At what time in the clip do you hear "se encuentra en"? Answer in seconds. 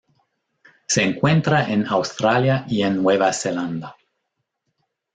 0.87-1.85